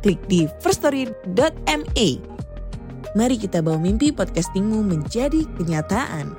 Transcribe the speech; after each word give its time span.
klik 0.00 0.20
di 0.26 0.48
firststory.me. 0.60 2.08
Mari 3.10 3.36
kita 3.36 3.58
bawa 3.60 3.78
mimpi 3.78 4.14
podcastingmu 4.14 4.86
menjadi 4.86 5.42
kenyataan. 5.58 6.34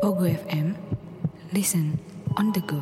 Pogo 0.00 0.24
FM, 0.24 0.78
listen 1.52 1.98
on 2.38 2.54
the 2.54 2.62
go. 2.64 2.78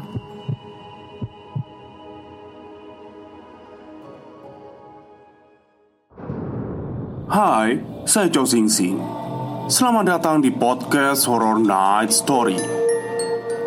Hai, 7.34 7.82
saya 8.06 8.30
Chow 8.30 8.46
Sing 8.46 8.70
Sing. 8.70 9.23
Selamat 9.64 10.04
datang 10.04 10.44
di 10.44 10.52
podcast 10.52 11.24
Horror 11.24 11.56
Night 11.56 12.12
Story. 12.12 12.60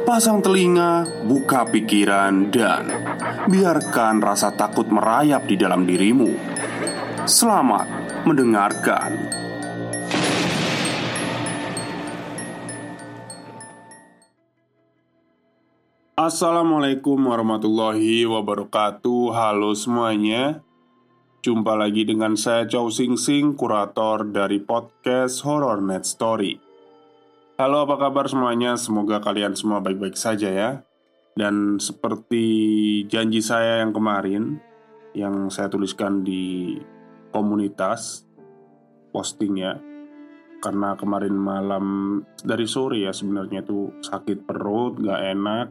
Pasang 0.05 0.45
telinga, 0.45 1.09
buka 1.25 1.66
pikiran, 1.66 2.53
dan 2.53 2.85
biarkan 3.49 4.22
rasa 4.22 4.53
takut 4.53 4.85
merayap 4.94 5.49
di 5.49 5.57
dalam 5.57 5.89
dirimu. 5.89 6.30
Selamat 7.25 7.89
mendengarkan. 8.30 9.09
Assalamualaikum 16.13 17.17
warahmatullahi 17.17 18.22
wabarakatuh. 18.29 19.33
Halo 19.33 19.73
semuanya. 19.73 20.61
Jumpa 21.48 21.80
lagi 21.80 22.03
dengan 22.03 22.36
saya 22.36 22.67
Chow 22.67 22.92
Sing 22.92 23.16
Sing, 23.16 23.56
kurator 23.56 24.28
dari 24.28 24.59
podcast 24.59 25.48
Horror 25.48 25.80
Net 25.80 26.03
Story. 26.03 26.59
Halo, 27.56 27.88
apa 27.88 27.95
kabar 27.95 28.28
semuanya? 28.28 28.76
Semoga 28.76 29.23
kalian 29.23 29.56
semua 29.56 29.80
baik-baik 29.80 30.20
saja 30.20 30.52
ya. 30.52 30.84
Dan 31.40 31.80
seperti 31.80 32.44
janji 33.08 33.40
saya 33.40 33.80
yang 33.80 33.95
kemarin, 33.95 34.59
yang 35.16 35.48
saya 35.48 35.72
tuliskan 35.72 36.28
di 36.28 36.75
komunitas 37.31 38.28
postingnya, 39.16 39.80
karena 40.59 41.00
kemarin 41.00 41.31
malam 41.31 41.86
dari 42.44 42.68
sore 42.68 43.08
ya 43.08 43.16
sebenarnya 43.16 43.64
itu 43.64 43.95
sakit 44.03 44.44
perut, 44.44 45.00
gak 45.00 45.22
enak, 45.31 45.68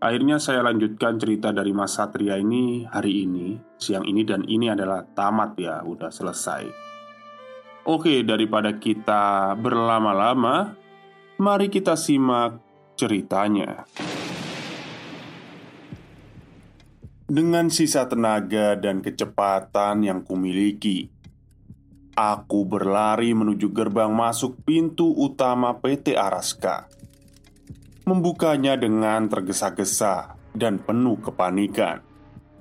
Akhirnya 0.00 0.40
saya 0.40 0.64
lanjutkan 0.64 1.20
cerita 1.20 1.52
dari 1.52 1.76
Mas 1.76 1.92
Satria 1.92 2.40
ini 2.40 2.88
hari 2.88 3.28
ini, 3.28 3.60
siang 3.76 4.08
ini 4.08 4.24
dan 4.24 4.48
ini 4.48 4.72
adalah 4.72 5.04
tamat 5.04 5.60
ya, 5.60 5.84
udah 5.84 6.08
selesai. 6.08 6.64
Oke, 7.84 8.24
daripada 8.24 8.80
kita 8.80 9.52
berlama-lama, 9.60 10.72
mari 11.36 11.68
kita 11.68 12.00
simak 12.00 12.64
ceritanya. 12.96 13.84
Dengan 17.28 17.68
sisa 17.68 18.08
tenaga 18.08 18.80
dan 18.80 19.04
kecepatan 19.04 20.00
yang 20.00 20.24
kumiliki, 20.24 21.12
aku 22.16 22.64
berlari 22.64 23.36
menuju 23.36 23.68
gerbang 23.68 24.16
masuk 24.16 24.64
pintu 24.64 25.12
utama 25.12 25.76
PT 25.76 26.16
Araska 26.16 26.99
membukanya 28.04 28.76
dengan 28.76 29.28
tergesa-gesa 29.28 30.36
dan 30.56 30.80
penuh 30.80 31.20
kepanikan. 31.20 32.02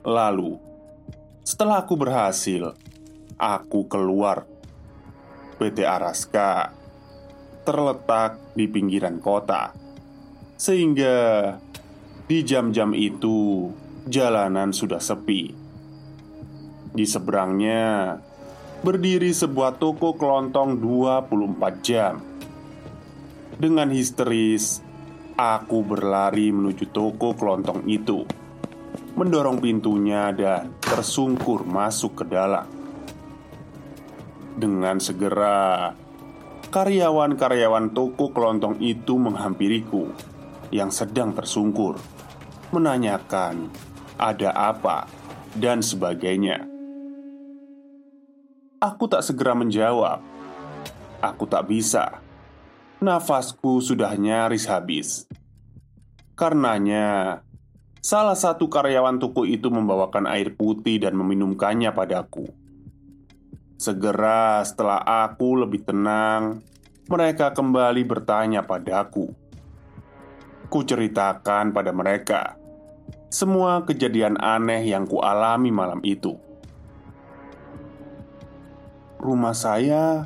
Lalu, 0.04 0.60
setelah 1.44 1.84
aku 1.84 1.96
berhasil, 1.98 2.76
aku 3.40 3.88
keluar. 3.90 4.46
PT 5.60 5.84
Araska 5.84 6.72
terletak 7.68 8.56
di 8.56 8.72
pinggiran 8.72 9.20
kota, 9.20 9.76
sehingga 10.56 11.52
di 12.32 12.40
jam-jam 12.48 12.96
itu 12.96 13.68
jalanan 14.08 14.72
sudah 14.72 15.04
sepi. 15.04 15.52
Di 16.96 17.04
seberangnya 17.04 18.18
berdiri 18.80 19.36
sebuah 19.36 19.76
toko 19.76 20.16
kelontong 20.16 20.80
24 20.80 21.84
jam. 21.84 22.24
Dengan 23.60 23.92
histeris, 23.92 24.80
Aku 25.40 25.88
berlari 25.88 26.52
menuju 26.52 26.92
toko 26.92 27.32
kelontong 27.32 27.88
itu, 27.88 28.28
mendorong 29.16 29.64
pintunya 29.64 30.36
dan 30.36 30.76
tersungkur 30.84 31.64
masuk 31.64 32.20
ke 32.20 32.24
dalam. 32.28 32.68
Dengan 34.60 35.00
segera, 35.00 35.96
karyawan-karyawan 36.76 37.96
toko 37.96 38.36
kelontong 38.36 38.84
itu 38.84 39.16
menghampiriku 39.16 40.12
yang 40.76 40.92
sedang 40.92 41.32
tersungkur, 41.32 41.96
menanyakan 42.76 43.72
ada 44.20 44.52
apa 44.52 45.08
dan 45.56 45.80
sebagainya. 45.80 46.68
Aku 48.84 49.08
tak 49.08 49.24
segera 49.24 49.56
menjawab. 49.56 50.20
Aku 51.24 51.48
tak 51.48 51.72
bisa 51.72 52.28
nafasku 53.00 53.80
sudah 53.80 54.16
nyaris 54.20 54.68
habis. 54.68 55.28
Karenanya, 56.36 57.40
salah 58.00 58.36
satu 58.36 58.68
karyawan 58.68 59.20
toko 59.20 59.44
itu 59.44 59.68
membawakan 59.72 60.28
air 60.28 60.56
putih 60.56 61.04
dan 61.04 61.16
meminumkannya 61.16 61.92
padaku. 61.92 62.48
Segera 63.80 64.64
setelah 64.68 65.00
aku 65.28 65.64
lebih 65.64 65.88
tenang, 65.88 66.60
mereka 67.08 67.56
kembali 67.56 68.04
bertanya 68.04 68.64
padaku. 68.64 69.32
Kuceritakan 70.70 71.74
pada 71.74 71.92
mereka 71.96 72.60
semua 73.30 73.86
kejadian 73.86 74.42
aneh 74.42 74.90
yang 74.90 75.06
kualami 75.06 75.70
malam 75.70 76.02
itu. 76.02 76.34
Rumah 79.22 79.54
saya 79.54 80.26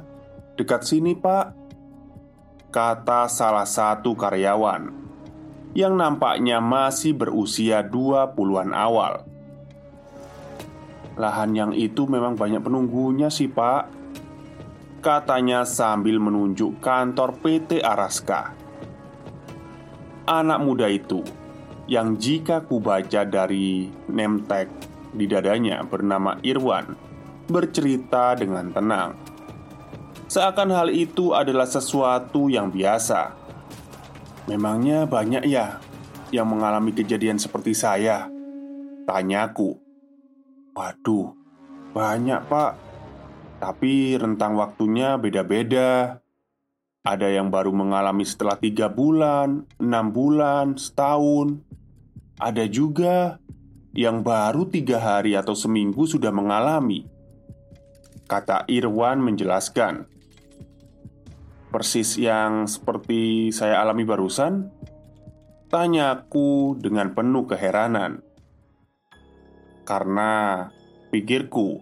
dekat 0.56 0.88
sini, 0.88 1.12
Pak 1.12 1.63
kata 2.74 3.30
salah 3.30 3.70
satu 3.70 4.18
karyawan 4.18 4.90
yang 5.78 5.94
nampaknya 5.94 6.58
masih 6.58 7.14
berusia 7.14 7.86
20-an 7.86 8.74
awal. 8.74 9.26
Lahan 11.14 11.54
yang 11.54 11.72
itu 11.78 12.10
memang 12.10 12.34
banyak 12.34 12.66
penunggunya 12.66 13.30
sih 13.30 13.46
pak 13.46 13.86
Katanya 14.98 15.62
sambil 15.62 16.18
menunjuk 16.18 16.82
kantor 16.82 17.38
PT 17.38 17.86
Araska 17.86 18.58
Anak 20.26 20.58
muda 20.66 20.90
itu 20.90 21.22
Yang 21.86 22.10
jika 22.18 22.66
kubaca 22.66 23.30
dari 23.30 23.94
tag 24.50 24.74
di 25.14 25.30
dadanya 25.30 25.86
bernama 25.86 26.42
Irwan 26.42 26.98
Bercerita 27.46 28.34
dengan 28.34 28.74
tenang 28.74 29.33
Seakan 30.34 30.74
hal 30.74 30.90
itu 30.90 31.38
adalah 31.38 31.70
sesuatu 31.70 32.50
yang 32.50 32.74
biasa. 32.74 33.38
Memangnya 34.50 35.06
banyak 35.06 35.46
ya 35.46 35.78
yang 36.34 36.50
mengalami 36.50 36.90
kejadian 36.90 37.38
seperti 37.38 37.78
saya? 37.78 38.26
Tanyaku. 39.06 39.78
Waduh, 40.74 41.38
banyak 41.94 42.50
pak. 42.50 42.74
Tapi 43.62 44.18
rentang 44.18 44.58
waktunya 44.58 45.22
beda-beda. 45.22 46.18
Ada 47.06 47.30
yang 47.30 47.54
baru 47.54 47.70
mengalami 47.70 48.26
setelah 48.26 48.58
tiga 48.58 48.90
bulan, 48.90 49.70
enam 49.78 50.10
bulan, 50.10 50.82
setahun. 50.82 51.62
Ada 52.42 52.66
juga 52.66 53.38
yang 53.94 54.26
baru 54.26 54.66
tiga 54.66 54.98
hari 54.98 55.38
atau 55.38 55.54
seminggu 55.54 56.10
sudah 56.10 56.34
mengalami. 56.34 57.06
Kata 58.26 58.66
Irwan 58.66 59.22
menjelaskan 59.22 60.10
Persis 61.74 62.22
yang 62.22 62.70
seperti 62.70 63.50
saya 63.50 63.82
alami 63.82 64.06
barusan? 64.06 64.70
Tanyaku 65.74 66.78
dengan 66.78 67.18
penuh 67.18 67.50
keheranan 67.50 68.22
Karena 69.82 70.70
pikirku 71.10 71.82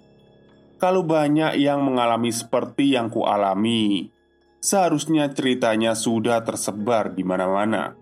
Kalau 0.79 1.03
banyak 1.03 1.59
yang 1.59 1.83
mengalami 1.83 2.31
seperti 2.31 2.95
yang 2.95 3.11
kualami 3.11 4.07
seharusnya 4.61 5.27
ceritanya 5.33 5.97
sudah 5.97 6.45
tersebar 6.45 7.11
di 7.11 7.25
mana-mana. 7.25 7.97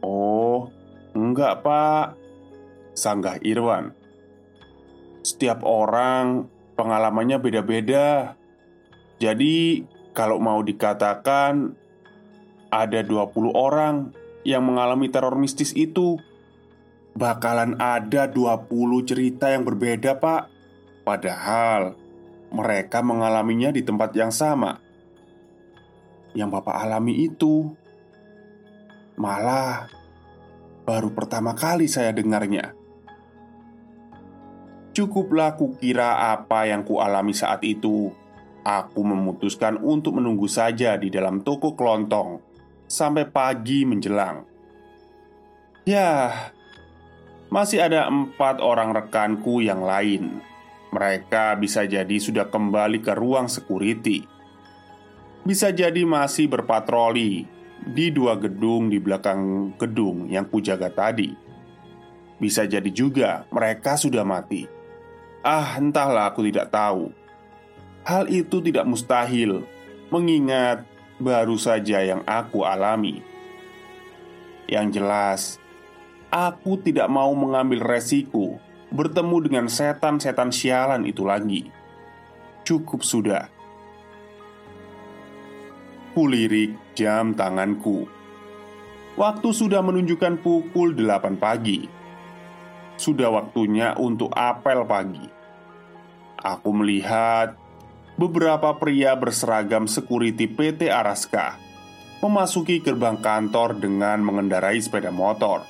"Oh, 0.00 0.72
enggak, 1.12 1.60
Pak," 1.60 2.16
sanggah 2.96 3.36
Irwan. 3.44 3.92
"Setiap 5.20 5.62
orang 5.62 6.48
pengalamannya 6.74 7.38
beda-beda. 7.38 8.34
Jadi, 9.20 9.86
kalau 10.12 10.36
mau 10.36 10.60
dikatakan 10.60 11.72
ada 12.72 13.00
20 13.04 13.52
orang 13.52 14.12
yang 14.44 14.64
mengalami 14.64 15.08
teror 15.08 15.36
mistis 15.36 15.72
itu, 15.76 16.20
bakalan 17.16 17.76
ada 17.80 18.28
20 18.28 18.68
cerita 19.08 19.52
yang 19.52 19.64
berbeda, 19.64 20.16
Pak. 20.20 20.42
Padahal 21.02 21.96
mereka 22.52 23.00
mengalaminya 23.00 23.72
di 23.72 23.82
tempat 23.82 24.12
yang 24.12 24.30
sama. 24.30 24.78
Yang 26.32 26.48
Bapak 26.60 26.76
alami 26.80 27.28
itu 27.28 27.72
malah 29.20 29.88
baru 30.88 31.12
pertama 31.12 31.52
kali 31.52 31.88
saya 31.88 32.12
dengarnya. 32.12 32.72
Cukuplah 34.92 35.56
kukira 35.56 36.36
apa 36.36 36.68
yang 36.68 36.84
kualami 36.84 37.32
saat 37.32 37.64
itu. 37.64 38.12
Aku 38.62 39.02
memutuskan 39.02 39.78
untuk 39.82 40.22
menunggu 40.22 40.46
saja 40.46 40.94
di 40.94 41.10
dalam 41.10 41.42
toko 41.42 41.74
kelontong 41.74 42.38
sampai 42.86 43.26
pagi 43.26 43.82
menjelang. 43.82 44.46
Ya, 45.82 46.30
masih 47.50 47.82
ada 47.82 48.06
empat 48.06 48.62
orang 48.62 48.94
rekanku 48.94 49.58
yang 49.66 49.82
lain 49.82 50.42
mereka 50.92 51.56
bisa 51.56 51.88
jadi 51.88 52.20
sudah 52.20 52.52
kembali 52.52 53.00
ke 53.00 53.16
ruang 53.16 53.48
security. 53.48 54.28
Bisa 55.42 55.72
jadi 55.72 56.04
masih 56.04 56.52
berpatroli 56.52 57.48
di 57.82 58.06
dua 58.12 58.36
gedung 58.38 58.92
di 58.92 59.00
belakang 59.00 59.74
gedung 59.80 60.28
yang 60.28 60.46
kujaga 60.46 60.92
tadi. 60.92 61.32
Bisa 62.36 62.68
jadi 62.68 62.86
juga 62.92 63.48
mereka 63.48 63.96
sudah 63.96 64.22
mati. 64.22 64.68
Ah, 65.42 65.80
entahlah, 65.80 66.30
aku 66.30 66.46
tidak 66.46 66.70
tahu. 66.70 67.10
Hal 68.02 68.26
itu 68.26 68.58
tidak 68.58 68.82
mustahil, 68.82 69.62
mengingat 70.10 70.82
baru 71.22 71.54
saja 71.54 72.02
yang 72.02 72.26
aku 72.26 72.66
alami. 72.66 73.22
Yang 74.66 74.86
jelas, 74.98 75.40
aku 76.34 76.82
tidak 76.82 77.06
mau 77.06 77.30
mengambil 77.38 77.78
resiko 77.78 78.58
bertemu 78.92 79.36
dengan 79.46 79.66
setan-setan 79.70 80.50
sialan 80.50 81.06
itu 81.06 81.22
lagi. 81.22 81.70
Cukup 82.66 83.06
sudah. 83.06 83.46
Kulirik 86.12 86.76
jam 86.92 87.32
tanganku. 87.32 88.04
Waktu 89.16 89.48
sudah 89.54 89.80
menunjukkan 89.80 90.42
pukul 90.42 90.92
8 90.98 91.38
pagi. 91.40 91.88
Sudah 92.98 93.32
waktunya 93.32 93.96
untuk 93.96 94.34
apel 94.36 94.84
pagi. 94.84 95.26
Aku 96.42 96.70
melihat 96.74 97.61
beberapa 98.16 98.76
pria 98.76 99.16
berseragam 99.16 99.88
security 99.88 100.44
PT 100.48 100.92
Araska 100.92 101.56
memasuki 102.22 102.78
gerbang 102.78 103.18
kantor 103.18 103.82
dengan 103.82 104.22
mengendarai 104.22 104.78
sepeda 104.78 105.10
motor. 105.10 105.66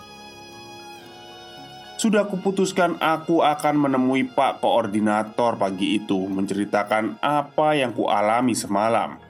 Sudah 2.03 2.27
kuputuskan 2.27 2.99
aku 2.99 3.47
akan 3.47 3.87
menemui 3.87 4.27
Pak 4.27 4.59
Koordinator 4.59 5.55
pagi 5.55 6.03
itu 6.03 6.27
Menceritakan 6.27 7.23
apa 7.23 7.79
yang 7.79 7.95
kualami 7.95 8.59
semalam 8.59 9.23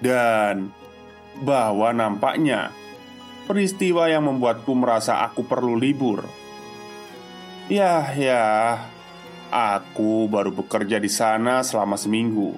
Dan 0.00 0.72
Bahwa 1.44 1.92
nampaknya 1.92 2.72
Peristiwa 3.44 4.08
yang 4.08 4.24
membuatku 4.24 4.72
merasa 4.72 5.20
aku 5.20 5.44
perlu 5.44 5.76
libur 5.76 6.24
Ya, 7.68 8.08
ya 8.16 8.80
Aku 9.48 10.28
baru 10.28 10.52
bekerja 10.52 11.00
di 11.00 11.08
sana 11.08 11.64
selama 11.64 11.96
seminggu. 11.96 12.56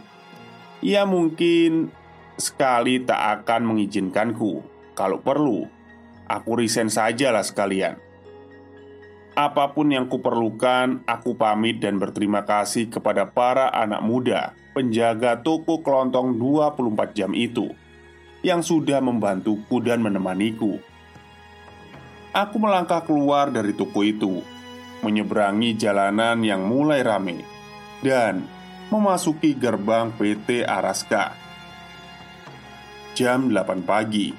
Ya 0.83 1.07
mungkin 1.07 1.93
Sekali 2.41 3.05
tak 3.05 3.45
akan 3.45 3.69
mengizinkanku 3.69 4.65
Kalau 4.97 5.21
perlu. 5.21 5.69
Aku 6.25 6.57
resign 6.57 6.89
sajalah 6.89 7.45
sekalian. 7.45 8.01
Apa 9.37 9.77
pun 9.77 9.93
yang 9.93 10.09
kuperlukan, 10.09 11.05
aku 11.05 11.37
pamit 11.37 11.83
dan 11.83 12.01
berterima 12.01 12.47
kasih 12.47 12.89
kepada 12.89 13.29
para 13.29 13.69
anak 13.71 14.03
muda 14.03 14.55
penjaga 14.73 15.43
toko 15.43 15.83
kelontong 15.83 16.39
24 16.39 17.19
jam 17.19 17.31
itu 17.35 17.75
yang 18.41 18.63
sudah 18.63 19.03
membantuku 19.03 19.83
dan 19.83 20.01
menemaniku. 20.01 20.79
Aku 22.31 22.57
melangkah 22.63 23.03
keluar 23.03 23.51
dari 23.51 23.75
toko 23.75 24.07
itu, 24.07 24.41
menyeberangi 25.01 25.77
jalanan 25.77 26.41
yang 26.45 26.65
mulai 26.65 27.01
ramai, 27.05 27.41
dan 28.05 28.45
memasuki 28.89 29.55
gerbang 29.55 30.13
PT 30.17 30.65
Araska. 30.67 31.37
Jam 33.15 33.53
8 33.53 33.85
pagi. 33.85 34.33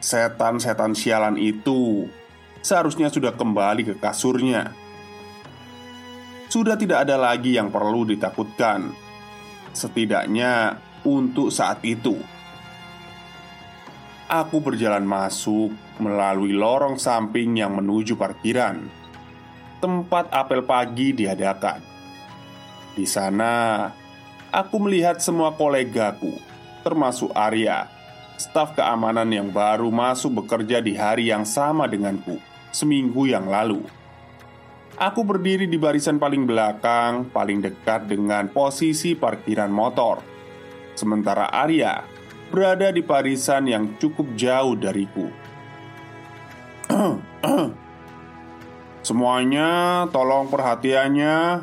Setan-setan 0.00 0.94
sialan 0.94 1.36
itu 1.40 2.06
seharusnya 2.62 3.10
sudah 3.10 3.34
kembali 3.34 3.82
ke 3.86 3.94
kasurnya. 3.98 4.70
Sudah 6.46 6.78
tidak 6.78 7.04
ada 7.04 7.18
lagi 7.18 7.58
yang 7.58 7.74
perlu 7.74 8.06
ditakutkan, 8.06 8.94
setidaknya 9.74 10.78
untuk 11.02 11.50
saat 11.50 11.82
itu. 11.82 12.14
Aku 14.26 14.58
berjalan 14.58 15.06
masuk 15.06 15.70
melalui 16.02 16.50
lorong 16.50 16.98
samping 16.98 17.58
yang 17.58 17.78
menuju 17.78 18.18
parkiran, 18.18 18.82
tempat 19.86 20.26
apel 20.34 20.66
pagi 20.66 21.14
diadakan. 21.14 21.78
Di 22.98 23.06
sana, 23.06 23.86
aku 24.50 24.82
melihat 24.82 25.22
semua 25.22 25.54
kolegaku, 25.54 26.34
termasuk 26.82 27.30
Arya, 27.30 27.86
staf 28.34 28.74
keamanan 28.74 29.30
yang 29.30 29.54
baru 29.54 29.86
masuk 29.94 30.42
bekerja 30.42 30.82
di 30.82 30.98
hari 30.98 31.30
yang 31.30 31.46
sama 31.46 31.86
denganku 31.86 32.42
seminggu 32.74 33.30
yang 33.30 33.46
lalu. 33.46 33.86
Aku 34.98 35.22
berdiri 35.22 35.70
di 35.70 35.78
barisan 35.78 36.18
paling 36.18 36.50
belakang, 36.50 37.30
paling 37.30 37.62
dekat 37.62 38.10
dengan 38.10 38.50
posisi 38.50 39.14
parkiran 39.14 39.70
motor. 39.70 40.18
Sementara 40.98 41.46
Arya 41.46 42.02
berada 42.50 42.90
di 42.90 43.06
barisan 43.06 43.70
yang 43.70 43.94
cukup 44.02 44.34
jauh 44.34 44.74
dariku. 44.74 45.30
Semuanya 49.06 50.02
tolong 50.10 50.50
perhatiannya 50.50 51.62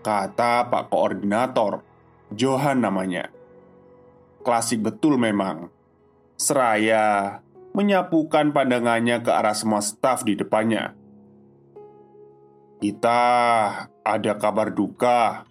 Kata 0.00 0.72
Pak 0.72 0.88
Koordinator 0.88 1.84
Johan 2.32 2.80
namanya 2.80 3.28
Klasik 4.40 4.80
betul 4.80 5.20
memang 5.20 5.68
Seraya 6.40 7.44
menyapukan 7.76 8.56
pandangannya 8.56 9.20
ke 9.20 9.28
arah 9.28 9.52
semua 9.52 9.84
staf 9.84 10.24
di 10.24 10.34
depannya. 10.34 10.96
"Kita 12.80 13.20
ada 14.00 14.32
kabar 14.40 14.72
duka," 14.74 15.44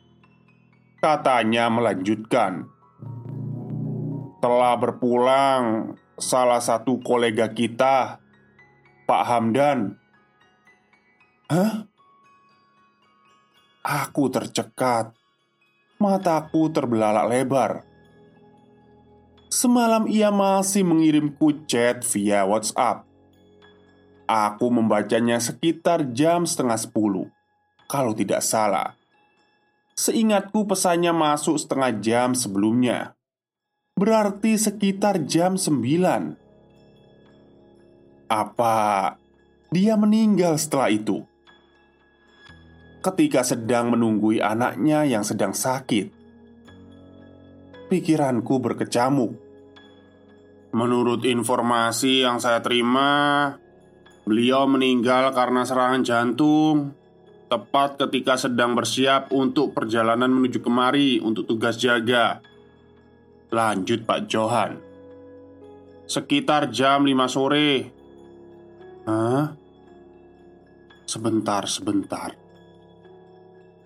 katanya 0.99 1.71
melanjutkan. 1.71 2.67
"Telah 4.43 4.75
berpulang 4.81 5.95
salah 6.19 6.59
satu 6.59 6.99
kolega 6.99 7.47
kita, 7.53 8.19
Pak 9.07 9.23
Hamdan." 9.29 9.98
"Hah?" 11.49 11.89
Aku 13.83 14.29
tercekat. 14.29 15.17
Mataku 15.99 16.71
terbelalak 16.71 17.27
lebar. 17.27 17.71
Semalam 19.49 20.05
ia 20.05 20.29
masih 20.29 20.85
mengirimku 20.85 21.65
chat 21.65 22.05
via 22.07 22.45
WhatsApp. 22.45 23.03
Aku 24.29 24.69
membacanya 24.69 25.41
sekitar 25.41 26.13
jam 26.13 26.45
setengah 26.45 26.77
sepuluh, 26.77 27.27
kalau 27.89 28.13
tidak 28.13 28.45
salah. 28.45 28.93
Seingatku 29.97 30.69
pesannya 30.69 31.11
masuk 31.11 31.57
setengah 31.57 31.97
jam 31.97 32.37
sebelumnya. 32.37 33.17
Berarti 33.97 34.55
sekitar 34.55 35.25
jam 35.25 35.57
sembilan. 35.57 36.37
Apa 38.29 39.17
dia 39.73 39.97
meninggal 39.97 40.55
setelah 40.55 40.93
itu? 40.93 41.25
Ketika 42.99 43.47
sedang 43.47 43.95
menunggui 43.95 44.43
anaknya 44.43 45.07
yang 45.07 45.23
sedang 45.23 45.55
sakit 45.55 46.19
pikiranku 47.89 48.61
berkecamuk. 48.61 49.33
Menurut 50.69 51.25
informasi 51.25 52.21
yang 52.21 52.37
saya 52.37 52.61
terima, 52.61 53.49
beliau 54.23 54.69
meninggal 54.69 55.33
karena 55.33 55.65
serangan 55.65 56.05
jantung. 56.05 56.93
Tepat 57.49 57.97
ketika 57.97 58.37
sedang 58.37 58.77
bersiap 58.77 59.33
untuk 59.33 59.73
perjalanan 59.73 60.29
menuju 60.29 60.61
kemari 60.61 61.17
untuk 61.17 61.49
tugas 61.49 61.81
jaga 61.81 62.45
Lanjut 63.49 64.05
Pak 64.05 64.29
Johan 64.29 64.77
Sekitar 66.05 66.69
jam 66.69 67.09
5 67.09 67.25
sore 67.25 67.89
Hah? 69.09 69.57
Sebentar, 71.09 71.65
sebentar 71.65 72.37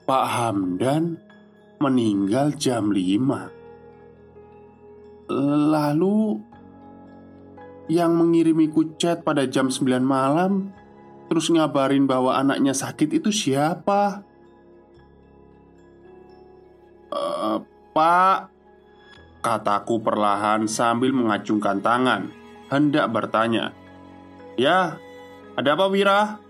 Pak 0.04 0.26
Hamdan 0.28 1.16
meninggal 1.80 2.52
jam 2.60 2.92
5 2.92 5.32
Lalu 5.72 6.44
Yang 7.88 8.12
mengirimiku 8.12 9.00
chat 9.00 9.24
pada 9.24 9.48
jam 9.48 9.72
9 9.72 10.04
malam 10.04 10.76
Terus 11.32 11.48
ngabarin 11.48 12.04
bahwa 12.04 12.36
anaknya 12.36 12.76
sakit 12.76 13.16
itu 13.16 13.32
siapa? 13.32 14.28
Uh, 17.08 17.64
Pak 17.96 18.52
Kataku 19.40 20.04
perlahan 20.04 20.68
sambil 20.68 21.16
mengacungkan 21.16 21.80
tangan 21.80 22.28
Hendak 22.68 23.08
bertanya 23.08 23.72
Ya, 24.60 25.02
ada 25.58 25.74
apa 25.74 25.90
Wira? 25.90 26.43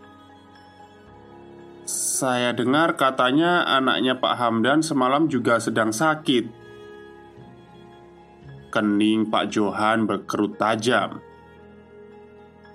Saya 1.84 2.56
dengar 2.56 2.96
katanya 2.96 3.68
anaknya 3.68 4.16
Pak 4.16 4.40
Hamdan 4.40 4.80
semalam 4.80 5.28
juga 5.28 5.60
sedang 5.60 5.92
sakit. 5.92 6.48
Kening 8.72 9.28
Pak 9.28 9.52
Johan 9.52 10.08
berkerut 10.08 10.56
tajam. 10.56 11.20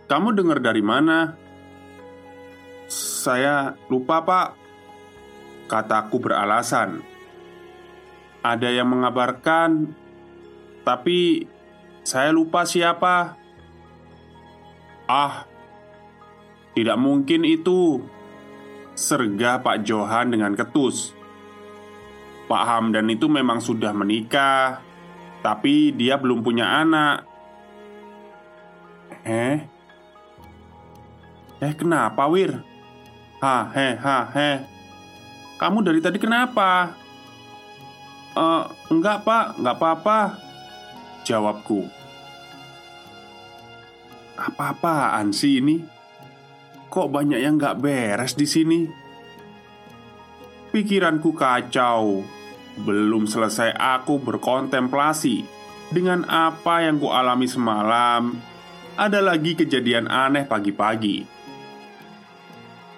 Kamu 0.09 0.37
dengar 0.37 0.61
dari 0.61 0.85
mana? 0.85 1.41
Saya 2.89 3.77
lupa 3.89 4.25
pak. 4.25 4.49
Kataku 5.69 6.17
beralasan. 6.21 7.05
Ada 8.41 8.73
yang 8.73 8.89
mengabarkan 8.89 9.93
Tapi 10.85 11.45
Saya 12.05 12.33
lupa 12.33 12.65
siapa. 12.65 13.37
Ah 15.09 15.45
Tidak 16.73 16.97
mungkin 16.97 17.45
itu 17.45 18.01
Sergah 18.99 19.63
Pak 19.63 19.87
Johan 19.87 20.35
dengan 20.35 20.59
ketus 20.59 21.15
Pak 22.51 22.63
Hamdan 22.67 23.07
itu 23.07 23.31
memang 23.31 23.63
sudah 23.63 23.95
menikah 23.95 24.83
Tapi 25.39 25.95
dia 25.95 26.19
belum 26.19 26.43
punya 26.43 26.83
anak 26.83 27.23
Eh? 29.23 29.63
Eh 31.63 31.75
kenapa 31.79 32.27
Wir? 32.27 32.59
Ha 33.39 33.71
he 33.71 33.89
ha 34.03 34.19
he 34.35 34.51
Kamu 35.63 35.87
dari 35.87 36.03
tadi 36.03 36.19
kenapa? 36.19 36.91
Uh, 38.35 38.67
enggak 38.91 39.23
pak, 39.27 39.59
enggak 39.59 39.77
apa-apa 39.79 40.19
Jawabku 41.23 41.87
Apa-apaan 44.39 45.31
sih 45.31 45.63
ini? 45.63 45.98
Kok 46.89 47.13
banyak 47.13 47.37
yang 47.45 47.61
enggak 47.61 47.85
beres 47.85 48.33
di 48.33 48.49
sini? 48.49 48.81
Pikiranku 50.73 51.37
kacau. 51.37 52.25
Belum 52.79 53.27
selesai 53.27 53.75
aku 53.75 54.23
berkontemplasi 54.23 55.43
Dengan 55.89 56.25
apa 56.29 56.85
yang 56.85 56.97
kualami 57.01 57.45
semalam. 57.49 58.37
Ada 58.97 59.21
lagi 59.21 59.57
kejadian 59.57 60.09
aneh 60.09 60.45
pagi-pagi. 60.49 61.25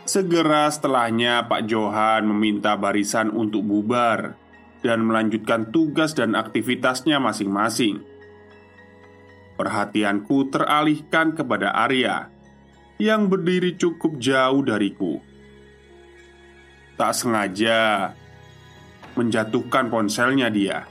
Segera 0.07 0.67
setelahnya 0.71 1.47
Pak 1.47 1.71
Johan 1.71 2.27
meminta 2.27 2.75
barisan 2.75 3.31
untuk 3.31 3.63
bubar 3.63 4.35
Dan 4.83 5.07
melanjutkan 5.07 5.71
tugas 5.71 6.15
dan 6.15 6.39
aktivitasnya 6.39 7.19
masing-masing. 7.19 8.03
Perhatianku 9.59 10.51
teralihkan 10.51 11.35
kepada 11.35 11.75
Arya 11.75 12.40
Yang 13.01 13.23
berdiri 13.33 13.71
cukup 13.81 14.21
jauh 14.21 14.61
dariku. 14.61 15.25
Tak 17.01 17.17
sengaja 17.17 18.13
Menjatuhkan 19.17 19.89
ponselnya 19.89 20.53
dia. 20.53 20.85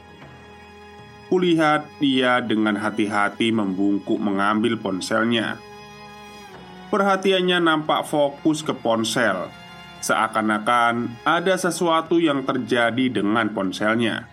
Kulihat 1.29 1.85
dia 2.01 2.41
dengan 2.41 2.81
hati-hati 2.81 3.53
membungkuk 3.53 4.17
mengambil 4.17 4.81
ponselnya. 4.81 5.61
Perhatiannya 6.89 7.61
nampak 7.61 8.09
fokus 8.09 8.65
ke 8.65 8.73
ponsel. 8.73 9.45
Seakan-akan 10.01 11.21
ada 11.21 11.53
sesuatu 11.61 12.17
yang 12.17 12.41
terjadi 12.41 13.21
dengan 13.21 13.53
ponselnya. 13.53 14.25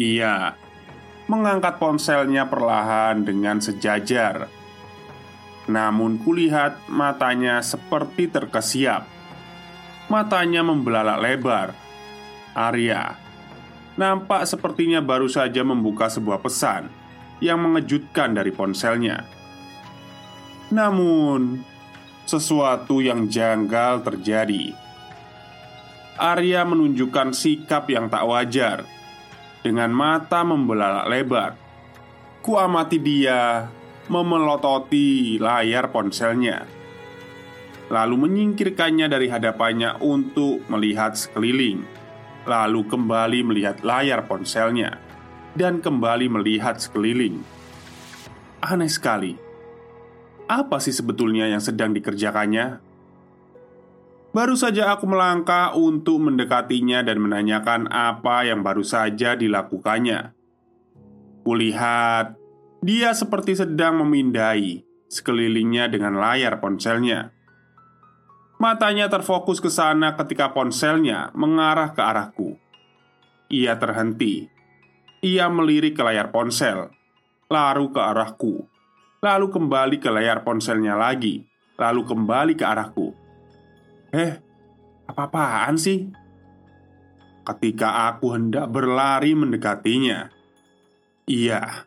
Ia 0.00 0.56
mengangkat 1.28 1.76
ponselnya 1.76 2.48
perlahan 2.48 3.28
dengan 3.28 3.60
sejajar 3.60 4.48
Namun 5.70 6.18
kulihat 6.22 6.90
matanya 6.90 7.62
seperti 7.62 8.26
terkesiap 8.26 9.06
Matanya 10.10 10.66
membelalak 10.66 11.18
lebar 11.22 11.68
Arya 12.58 13.14
Nampak 13.94 14.48
sepertinya 14.50 14.98
baru 14.98 15.30
saja 15.30 15.62
membuka 15.62 16.10
sebuah 16.10 16.42
pesan 16.42 16.90
Yang 17.38 17.58
mengejutkan 17.62 18.34
dari 18.34 18.50
ponselnya 18.50 19.22
namun, 20.72 21.60
sesuatu 22.24 23.04
yang 23.04 23.28
janggal 23.28 24.00
terjadi. 24.00 24.72
Arya 26.16 26.64
menunjukkan 26.64 27.36
sikap 27.36 27.92
yang 27.92 28.08
tak 28.08 28.24
wajar 28.24 28.88
dengan 29.60 29.92
mata 29.92 30.40
membelalak 30.40 31.06
lebar. 31.12 31.52
Kuamati 32.40 32.96
dia 32.96 33.68
memelototi 34.10 35.38
layar 35.38 35.94
ponselnya, 35.94 36.66
lalu 37.90 38.14
menyingkirkannya 38.26 39.06
dari 39.06 39.30
hadapannya 39.30 40.02
untuk 40.02 40.64
melihat 40.66 41.14
sekeliling, 41.14 41.86
lalu 42.48 42.82
kembali 42.86 43.46
melihat 43.46 43.84
layar 43.86 44.26
ponselnya, 44.26 44.98
dan 45.54 45.78
kembali 45.78 46.26
melihat 46.32 46.82
sekeliling. 46.82 47.38
Aneh 48.62 48.90
sekali 48.90 49.52
apa 50.52 50.76
sih 50.82 50.92
sebetulnya 50.92 51.48
yang 51.48 51.64
sedang 51.64 51.96
dikerjakannya? 51.96 52.82
Baru 54.32 54.56
saja 54.56 54.92
aku 54.92 55.08
melangkah 55.08 55.72
untuk 55.76 56.20
mendekatinya 56.28 57.04
dan 57.04 57.20
menanyakan 57.20 57.88
apa 57.88 58.48
yang 58.48 58.64
baru 58.64 58.84
saja 58.84 59.32
dilakukannya. 59.36 60.32
Kulihat 61.44 62.41
dia 62.82 63.14
seperti 63.14 63.56
sedang 63.56 64.02
memindai 64.02 64.82
sekelilingnya 65.08 65.88
dengan 65.88 66.18
layar 66.18 66.58
ponselnya. 66.58 67.30
Matanya 68.58 69.10
terfokus 69.10 69.58
ke 69.58 69.70
sana 69.70 70.14
ketika 70.18 70.50
ponselnya 70.50 71.30
mengarah 71.34 71.94
ke 71.94 72.02
arahku. 72.02 72.50
Ia 73.50 73.78
terhenti. 73.78 74.50
Ia 75.22 75.46
melirik 75.46 75.94
ke 75.94 76.02
layar 76.02 76.34
ponsel, 76.34 76.90
lalu 77.46 77.94
ke 77.94 78.00
arahku 78.02 78.72
lalu 79.22 79.54
kembali 79.54 79.96
ke 80.02 80.10
layar 80.10 80.42
ponselnya 80.42 80.98
lagi, 80.98 81.46
lalu 81.78 82.02
kembali 82.02 82.58
ke 82.58 82.64
arahku. 82.66 83.14
Eh, 84.10 84.34
apa-apaan 85.06 85.78
sih? 85.78 86.10
Ketika 87.46 88.10
aku 88.10 88.34
hendak 88.34 88.66
berlari 88.66 89.38
mendekatinya, 89.38 90.26
iya, 91.30 91.86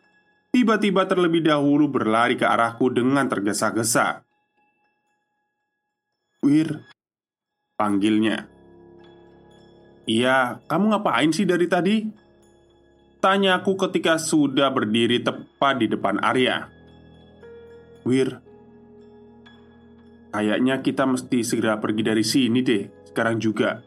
tiba-tiba 0.56 1.04
terlebih 1.04 1.44
dahulu 1.44 1.84
berlari 1.84 2.40
ke 2.40 2.48
arahku 2.48 2.88
dengan 2.88 3.28
tergesa-gesa. 3.28 4.24
Wir, 6.40 6.80
panggilnya. 7.76 8.48
Iya, 10.08 10.64
kamu 10.64 10.96
ngapain 10.96 11.28
sih 11.36 11.44
dari 11.44 11.68
tadi? 11.68 12.08
Tanyaku 13.20 13.76
ketika 13.76 14.16
sudah 14.16 14.72
berdiri 14.72 15.20
tepat 15.20 15.76
di 15.76 15.92
depan 15.92 16.24
Arya. 16.24 16.72
Wir 18.08 18.40
Kayaknya 20.30 20.80
kita 20.80 21.04
mesti 21.10 21.42
segera 21.42 21.74
pergi 21.82 22.06
dari 22.06 22.22
sini 22.22 22.62
deh 22.62 22.86
Sekarang 23.10 23.42
juga 23.42 23.82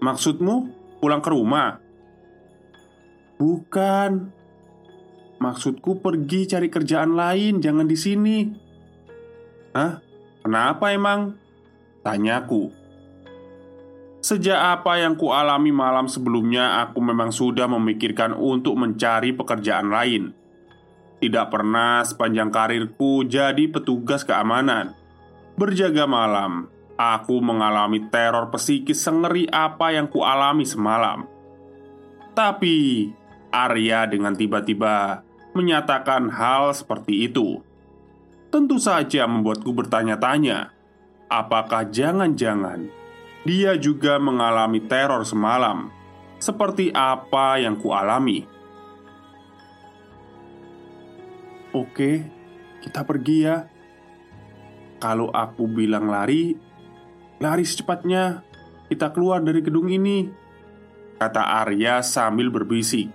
Maksudmu 0.00 0.54
pulang 0.96 1.20
ke 1.20 1.28
rumah? 1.28 1.76
Bukan 3.36 4.37
Maksudku 5.38 6.02
pergi 6.02 6.50
cari 6.50 6.66
kerjaan 6.66 7.14
lain 7.14 7.62
Jangan 7.62 7.86
di 7.86 7.96
sini 7.98 8.36
Hah? 9.74 10.02
Kenapa 10.42 10.90
emang? 10.90 11.38
Tanyaku 12.02 12.74
Sejak 14.18 14.58
apa 14.58 14.98
yang 14.98 15.14
kualami 15.14 15.70
malam 15.70 16.10
sebelumnya 16.10 16.82
Aku 16.86 16.98
memang 16.98 17.30
sudah 17.30 17.70
memikirkan 17.70 18.34
untuk 18.34 18.74
mencari 18.74 19.34
pekerjaan 19.34 19.90
lain 19.90 20.24
tidak 21.18 21.50
pernah 21.50 22.06
sepanjang 22.06 22.46
karirku 22.54 23.26
jadi 23.26 23.66
petugas 23.66 24.22
keamanan 24.22 24.94
Berjaga 25.58 26.06
malam 26.06 26.70
Aku 26.98 27.38
mengalami 27.38 28.10
teror 28.10 28.50
psikis 28.50 28.98
sengeri 28.98 29.46
apa 29.46 29.94
yang 29.94 30.10
kualami 30.10 30.66
semalam. 30.66 31.30
Tapi 32.34 33.06
Arya 33.54 34.10
dengan 34.10 34.34
tiba-tiba 34.34 35.22
menyatakan 35.58 36.30
hal 36.30 36.70
seperti 36.70 37.26
itu. 37.26 37.58
Tentu 38.54 38.78
saja 38.78 39.26
membuatku 39.26 39.74
bertanya-tanya, 39.74 40.70
apakah 41.26 41.90
jangan-jangan 41.90 42.86
dia 43.42 43.74
juga 43.74 44.22
mengalami 44.22 44.78
teror 44.86 45.26
semalam, 45.26 45.90
seperti 46.38 46.94
apa 46.94 47.58
yang 47.58 47.74
kualami. 47.74 48.46
Oke, 51.74 52.24
kita 52.80 53.02
pergi 53.02 53.38
ya. 53.42 53.66
Kalau 54.98 55.30
aku 55.30 55.68
bilang 55.70 56.10
lari, 56.10 56.68
Lari 57.38 57.62
secepatnya, 57.62 58.42
kita 58.90 59.14
keluar 59.14 59.38
dari 59.38 59.62
gedung 59.62 59.86
ini 59.86 60.26
Kata 61.18 61.62
Arya 61.62 62.02
sambil 62.02 62.50
berbisik 62.50 63.10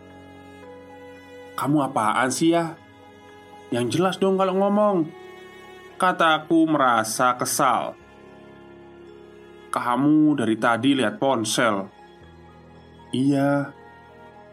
Kamu 1.53 1.77
apaan 1.85 2.33
sih 2.33 2.57
ya? 2.57 2.73
Yang 3.69 3.97
jelas 3.97 4.15
dong 4.17 4.37
kalau 4.37 4.57
ngomong. 4.57 5.09
Kataku 5.97 6.65
merasa 6.65 7.37
kesal. 7.37 7.97
Kamu 9.73 10.37
dari 10.37 10.57
tadi 10.57 10.97
lihat 10.97 11.17
ponsel. 11.17 11.89
Iya. 13.13 13.73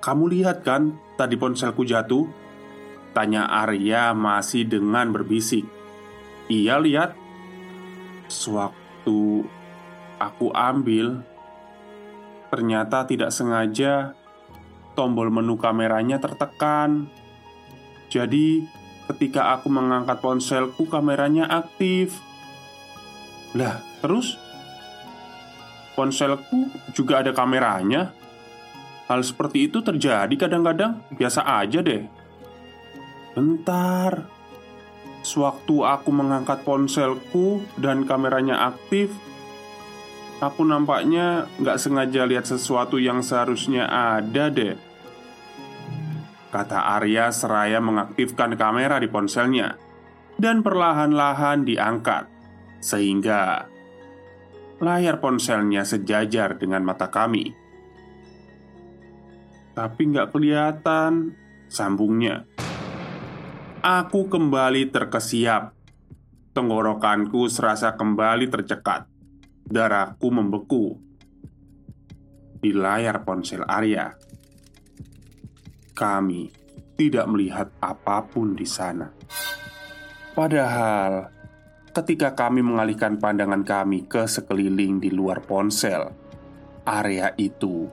Kamu 0.01 0.33
lihat 0.33 0.65
kan 0.65 0.97
tadi 1.21 1.37
ponselku 1.37 1.85
jatuh? 1.85 2.25
Tanya 3.13 3.49
Arya 3.49 4.17
masih 4.17 4.65
dengan 4.65 5.13
berbisik. 5.13 5.69
Iya 6.49 6.81
lihat. 6.81 7.13
Sewaktu 8.31 9.45
aku 10.21 10.53
ambil, 10.55 11.25
ternyata 12.53 13.03
tidak 13.09 13.35
sengaja 13.35 14.15
tombol 14.95 15.31
menu 15.31 15.57
kameranya 15.57 16.19
tertekan. 16.19 17.07
Jadi, 18.11 18.67
ketika 19.11 19.55
aku 19.55 19.71
mengangkat 19.71 20.19
ponselku, 20.19 20.87
kameranya 20.91 21.47
aktif. 21.47 22.19
Lah, 23.55 23.83
terus 24.03 24.39
ponselku 25.99 26.71
juga 26.95 27.23
ada 27.23 27.35
kameranya. 27.35 28.15
Hal 29.11 29.27
seperti 29.27 29.67
itu 29.67 29.83
terjadi 29.83 30.31
kadang-kadang, 30.39 31.03
biasa 31.19 31.43
aja 31.43 31.83
deh. 31.83 32.07
Bentar, 33.35 34.27
sewaktu 35.27 35.83
aku 35.83 36.11
mengangkat 36.15 36.63
ponselku 36.63 37.63
dan 37.79 38.07
kameranya 38.07 38.71
aktif, 38.71 39.11
Aku 40.41 40.65
nampaknya 40.65 41.53
nggak 41.61 41.77
sengaja 41.77 42.25
lihat 42.25 42.49
sesuatu 42.49 42.97
yang 42.97 43.21
seharusnya 43.21 43.85
ada 43.85 44.49
deh 44.49 44.73
Kata 46.49 46.97
Arya 46.97 47.29
seraya 47.29 47.77
mengaktifkan 47.79 48.57
kamera 48.57 48.97
di 48.97 49.07
ponselnya 49.13 49.77
Dan 50.41 50.65
perlahan-lahan 50.65 51.69
diangkat 51.69 52.25
Sehingga 52.81 53.69
Layar 54.81 55.21
ponselnya 55.21 55.85
sejajar 55.85 56.57
dengan 56.57 56.81
mata 56.81 57.13
kami. 57.13 57.53
Tapi 59.77 60.03
nggak 60.09 60.33
kelihatan 60.33 61.37
Sambungnya. 61.69 62.49
Aku 63.85 64.33
kembali 64.33 64.89
terkesiap. 64.89 65.77
Tenggorokanku 66.57 67.45
serasa 67.53 67.93
kembali 67.93 68.49
tercekat 68.49 69.10
darahku 69.71 70.35
membeku 70.35 70.99
di 72.59 72.75
layar 72.75 73.23
ponsel 73.23 73.63
Arya. 73.63 74.11
Kami 75.95 76.51
tidak 76.99 77.27
melihat 77.31 77.71
apa 77.79 78.27
pun 78.27 78.59
di 78.59 78.67
sana. 78.67 79.09
Padahal, 80.35 81.31
ketika 81.95 82.35
kami 82.35 82.67
mengalihkan 82.67 83.17
pandangan 83.17 83.63
kami 83.63 84.11
ke 84.11 84.27
sekeliling 84.27 84.99
di 84.99 85.15
luar 85.15 85.41
ponsel, 85.47 86.11
area 86.85 87.31
itu 87.39 87.87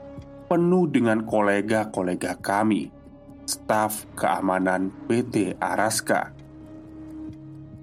penuh 0.49 0.89
dengan 0.89 1.27
kolega-kolega 1.27 2.39
kami, 2.41 2.89
staf 3.45 4.07
keamanan 4.17 4.89
PT 5.05 5.59
Araska. 5.59 6.33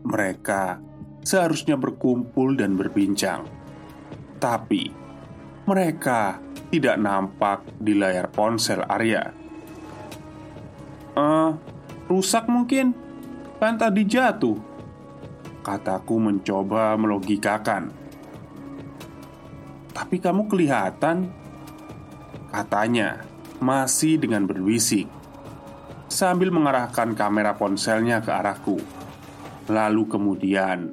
Mereka 0.04 0.80
seharusnya 1.24 1.80
berkumpul 1.80 2.56
dan 2.56 2.76
berbincang 2.76 3.63
tapi 4.44 4.92
mereka 5.64 6.36
tidak 6.68 7.00
nampak 7.00 7.64
di 7.80 7.96
layar 7.96 8.28
ponsel 8.28 8.84
Arya. 8.84 9.32
Eh, 11.16 11.50
rusak 12.12 12.44
mungkin. 12.52 12.92
Kan 13.56 13.80
tadi 13.80 14.04
jatuh. 14.04 14.60
Kataku 15.64 16.20
mencoba 16.20 16.92
melogikakan. 17.00 17.88
Tapi 19.94 20.18
kamu 20.18 20.50
kelihatan 20.50 21.30
Katanya 22.50 23.22
Masih 23.62 24.18
dengan 24.18 24.42
berbisik 24.42 25.06
Sambil 26.10 26.50
mengarahkan 26.50 27.14
kamera 27.14 27.54
ponselnya 27.54 28.18
ke 28.18 28.34
arahku 28.34 28.82
Lalu 29.70 30.02
kemudian 30.10 30.90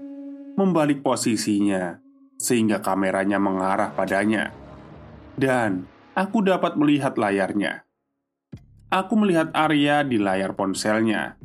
Membalik 0.54 1.02
posisinya 1.02 2.01
sehingga 2.42 2.82
kameranya 2.82 3.38
mengarah 3.38 3.94
padanya, 3.94 4.50
dan 5.38 5.86
aku 6.18 6.42
dapat 6.42 6.74
melihat 6.74 7.14
layarnya. 7.14 7.86
Aku 8.92 9.16
melihat 9.16 9.54
Arya 9.54 10.04
di 10.04 10.20
layar 10.20 10.58
ponselnya, 10.58 11.40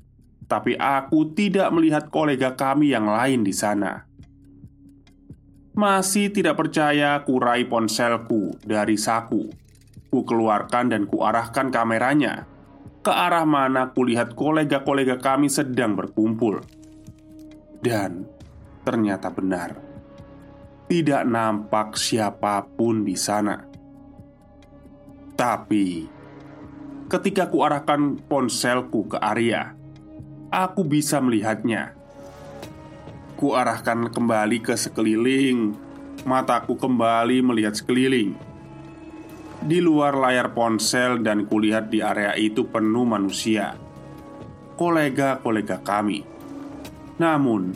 tapi 0.49 0.75
aku 0.75 1.37
tidak 1.37 1.71
melihat 1.71 2.09
kolega 2.11 2.57
kami 2.57 2.91
yang 2.91 3.07
lain 3.07 3.45
di 3.47 3.55
sana. 3.55 4.09
Masih 5.77 6.33
tidak 6.33 6.57
percaya, 6.57 7.21
kurai 7.23 7.69
ponselku 7.69 8.57
dari 8.65 8.97
saku. 8.97 9.53
Ku 10.09 10.25
keluarkan 10.25 10.91
dan 10.91 11.05
kuarahkan 11.05 11.69
kameranya 11.69 12.49
ke 13.05 13.13
arah 13.15 13.47
mana 13.47 13.95
kulihat 13.95 14.35
kolega-kolega 14.35 15.23
kami 15.23 15.47
sedang 15.47 15.95
berkumpul. 15.95 16.65
Dan 17.79 18.27
ternyata 18.83 19.31
benar 19.31 19.86
tidak 20.87 21.27
nampak 21.27 21.99
siapa 21.99 22.62
pun 22.62 23.03
di 23.03 23.18
sana. 23.18 23.66
Tapi 25.37 26.07
ketika 27.11 27.51
kuarahkan 27.51 28.22
ponselku 28.25 29.11
ke 29.11 29.18
Arya, 29.18 29.75
aku 30.49 30.87
bisa 30.87 31.18
melihatnya. 31.18 31.92
Kuarahkan 33.37 34.09
kembali 34.14 34.64
ke 34.64 34.72
sekeliling, 34.79 35.77
mataku 36.25 36.79
kembali 36.79 37.44
melihat 37.44 37.77
sekeliling. 37.77 38.33
Di 39.66 39.83
luar 39.83 40.16
layar 40.16 40.55
ponsel 40.55 41.20
dan 41.20 41.44
kulihat 41.44 41.90
di 41.90 41.99
area 41.99 42.37
itu 42.38 42.68
penuh 42.68 43.09
manusia 43.09 43.75
Kolega-kolega 44.77 45.81
kami 45.81 46.20
Namun 47.16 47.72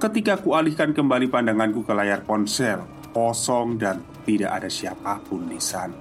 Ketika 0.00 0.40
kualihkan 0.40 0.96
kembali 0.96 1.28
pandanganku 1.28 1.84
ke 1.84 1.92
layar 1.92 2.24
ponsel, 2.24 2.88
kosong 3.12 3.76
dan 3.76 4.00
tidak 4.24 4.56
ada 4.56 4.72
siapa 4.72 5.20
pun 5.20 5.44
di 5.44 5.60
sana. 5.60 5.92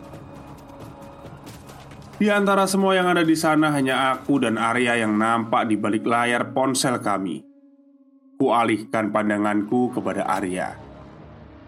Di 2.15 2.31
antara 2.31 2.63
semua 2.63 2.95
yang 2.95 3.11
ada 3.11 3.27
di 3.27 3.35
sana 3.35 3.75
hanya 3.75 4.15
aku 4.15 4.39
dan 4.39 4.55
Arya 4.55 5.03
yang 5.03 5.19
nampak 5.19 5.67
di 5.67 5.75
balik 5.75 6.07
layar 6.07 6.55
ponsel 6.55 7.03
kami. 7.03 7.43
Kualihkan 8.39 9.11
pandanganku 9.11 9.91
kepada 9.91 10.23
Arya. 10.31 10.79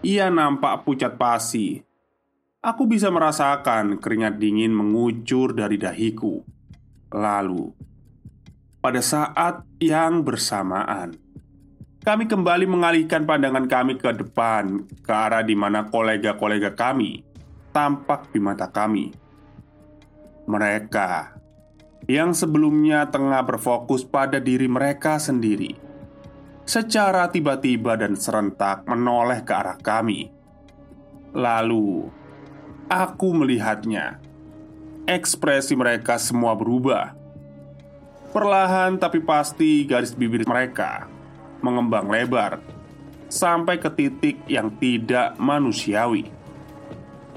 Ia 0.00 0.32
nampak 0.32 0.88
pucat 0.88 1.20
pasi. 1.20 1.84
Aku 2.64 2.88
bisa 2.88 3.12
merasakan 3.12 4.00
keringat 4.00 4.40
dingin 4.40 4.72
mengucur 4.72 5.52
dari 5.52 5.76
dahiku. 5.76 6.40
Lalu, 7.12 7.76
pada 8.80 9.04
saat 9.04 9.68
yang 9.84 10.24
bersamaan, 10.24 11.21
kami 12.02 12.26
kembali 12.26 12.66
mengalihkan 12.66 13.22
pandangan 13.22 13.70
kami 13.70 13.94
ke 13.94 14.10
depan, 14.10 14.90
ke 15.06 15.12
arah 15.14 15.46
di 15.46 15.54
mana 15.54 15.86
kolega-kolega 15.86 16.74
kami 16.74 17.22
tampak 17.70 18.26
di 18.34 18.42
mata 18.42 18.66
kami. 18.66 19.14
Mereka 20.50 21.38
yang 22.10 22.34
sebelumnya 22.34 23.06
tengah 23.06 23.46
berfokus 23.46 24.02
pada 24.02 24.42
diri 24.42 24.66
mereka 24.66 25.22
sendiri, 25.22 25.78
secara 26.66 27.30
tiba-tiba 27.30 27.94
dan 27.94 28.18
serentak 28.18 28.82
menoleh 28.90 29.46
ke 29.46 29.54
arah 29.54 29.78
kami. 29.78 30.34
Lalu, 31.30 32.10
aku 32.90 33.28
melihatnya. 33.30 34.18
Ekspresi 35.06 35.78
mereka 35.78 36.18
semua 36.18 36.58
berubah. 36.58 37.14
Perlahan 38.34 38.98
tapi 38.98 39.22
pasti 39.22 39.86
garis 39.86 40.14
bibir 40.18 40.42
mereka 40.50 41.11
mengembang 41.62 42.10
lebar 42.10 42.60
sampai 43.32 43.80
ke 43.80 43.88
titik 43.88 44.44
yang 44.44 44.68
tidak 44.76 45.38
manusiawi. 45.40 46.28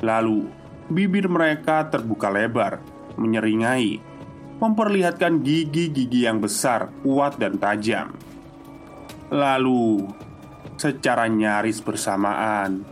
Lalu, 0.03 0.51
bibir 0.91 1.31
mereka 1.31 1.87
terbuka 1.87 2.27
lebar, 2.27 2.83
menyeringai, 3.15 4.03
memperlihatkan 4.59 5.39
gigi-gigi 5.39 6.27
yang 6.27 6.43
besar, 6.43 6.91
kuat, 6.99 7.39
dan 7.39 7.55
tajam. 7.55 8.11
Lalu, 9.31 10.11
secara 10.75 11.31
nyaris 11.31 11.79
bersamaan, 11.79 12.83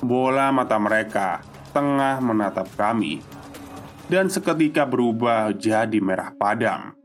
bola 0.00 0.48
mata 0.48 0.80
mereka 0.80 1.44
tengah 1.76 2.18
menatap 2.24 2.66
kami 2.74 3.20
dan 4.10 4.26
seketika 4.26 4.82
berubah 4.88 5.54
jadi 5.54 6.02
merah 6.02 6.34
padam. 6.34 6.96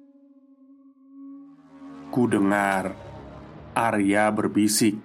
Ku 2.09 2.25
dengar 2.25 3.04
Arya 3.75 4.31
berbisik 4.31 4.95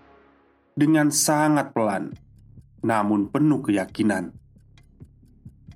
dengan 0.79 1.11
sangat 1.11 1.75
pelan, 1.75 2.15
namun 2.87 3.27
penuh 3.29 3.61
keyakinan. 3.61 4.31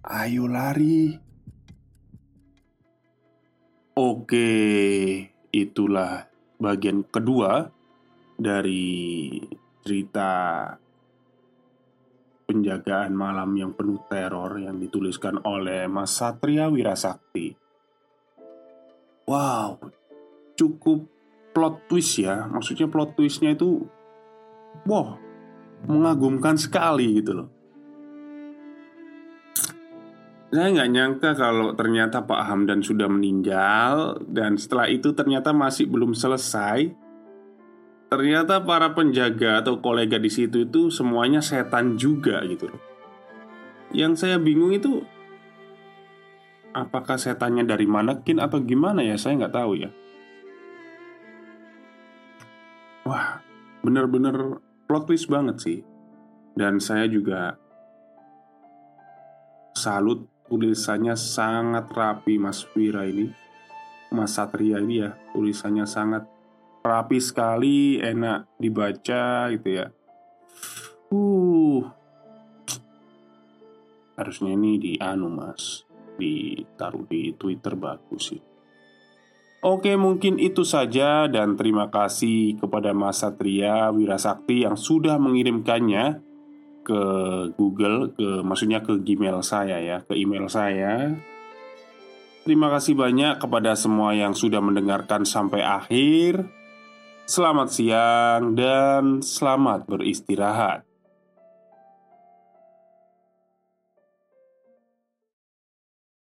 "Ayo 0.07 0.47
lari!" 0.47 1.19
Oke, 3.95 4.51
itulah 5.55 6.27
bagian 6.59 7.07
kedua 7.07 7.67
dari 8.35 9.39
cerita 9.87 10.31
penjagaan 12.45 13.15
malam 13.15 13.55
yang 13.55 13.73
penuh 13.79 14.03
teror 14.11 14.59
yang 14.59 14.83
dituliskan 14.83 15.39
oleh 15.47 15.87
Mas 15.87 16.11
Satria 16.11 16.67
Wirasakti. 16.69 17.55
Wow, 19.31 19.79
cukup 20.59 21.14
plot 21.55 21.87
twist 21.87 22.21
ya. 22.21 22.51
Maksudnya 22.51 22.91
plot 22.91 23.15
twistnya 23.15 23.55
itu, 23.55 23.87
wow, 24.85 25.17
mengagumkan 25.87 26.59
sekali 26.59 27.23
gitu 27.23 27.33
loh. 27.39 27.49
Saya 30.55 30.71
nggak 30.71 30.91
nyangka 30.91 31.31
kalau 31.35 31.75
ternyata 31.75 32.27
Pak 32.27 32.47
Hamdan 32.47 32.79
sudah 32.79 33.11
meninggal 33.11 34.23
dan 34.31 34.55
setelah 34.55 34.87
itu 34.87 35.11
ternyata 35.11 35.51
masih 35.51 35.91
belum 35.91 36.15
selesai 36.15 36.95
Ternyata 38.15 38.63
para 38.63 38.95
penjaga 38.95 39.59
atau 39.59 39.83
kolega 39.83 40.23
di 40.23 40.31
situ 40.31 40.71
itu 40.71 40.87
semuanya 40.87 41.43
setan 41.43 41.99
juga 41.99 42.47
gitu 42.47 42.71
loh. 42.71 42.79
Yang 43.91 44.23
saya 44.23 44.39
bingung 44.39 44.71
itu 44.71 45.03
apakah 46.71 47.19
setannya 47.19 47.67
dari 47.67 47.91
manekin 47.91 48.39
atau 48.39 48.63
gimana 48.63 49.03
ya 49.03 49.19
saya 49.19 49.43
nggak 49.43 49.55
tahu 49.59 49.83
ya. 49.83 49.91
Wah, 53.05 53.45
bener-bener 53.85 54.65
plot 54.89 55.05
twist 55.05 55.29
banget 55.29 55.57
sih. 55.61 55.79
Dan 56.57 56.81
saya 56.81 57.05
juga 57.05 57.61
salut 59.77 60.25
tulisannya 60.49 61.13
sangat 61.13 61.93
rapi 61.93 62.41
Mas 62.41 62.65
Wira 62.73 63.05
ini. 63.05 63.29
Mas 64.09 64.39
Satria 64.39 64.81
ini 64.81 65.05
ya, 65.05 65.13
tulisannya 65.37 65.85
sangat 65.85 66.25
rapi 66.81 67.19
sekali, 67.21 68.01
enak 68.01 68.57
dibaca 68.57 69.51
gitu 69.53 69.69
ya. 69.69 69.93
Uh, 71.11 71.83
harusnya 74.15 74.55
ini 74.55 74.79
di 74.79 74.93
anu 75.03 75.29
mas, 75.29 75.83
ditaruh 76.17 77.05
di 77.11 77.35
Twitter 77.35 77.75
bagus 77.75 78.33
sih. 78.33 78.54
Oke, 79.65 79.97
mungkin 79.97 80.37
itu 80.37 80.61
saja 80.61 81.25
dan 81.25 81.57
terima 81.57 81.89
kasih 81.89 82.61
kepada 82.61 82.93
Mas 82.93 83.25
Satria 83.25 83.89
Wirasakti 83.89 84.61
yang 84.61 84.77
sudah 84.77 85.17
mengirimkannya 85.17 86.21
ke 86.85 87.03
Google, 87.57 88.13
ke 88.13 88.45
maksudnya 88.45 88.85
ke 88.85 89.01
Gmail 89.01 89.41
saya 89.41 89.81
ya, 89.81 90.05
ke 90.05 90.21
email 90.21 90.53
saya. 90.53 91.17
Terima 92.45 92.69
kasih 92.69 92.93
banyak 92.93 93.41
kepada 93.41 93.73
semua 93.73 94.13
yang 94.13 94.37
sudah 94.37 94.61
mendengarkan 94.61 95.25
sampai 95.25 95.65
akhir. 95.65 96.45
Selamat 97.25 97.73
siang 97.73 98.53
dan 98.53 99.25
selamat 99.25 99.89
beristirahat. 99.89 100.94